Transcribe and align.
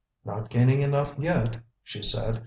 "Not 0.25 0.49
gaining 0.49 0.81
enough 0.81 1.13
yet," 1.19 1.57
she 1.83 2.01
said. 2.01 2.39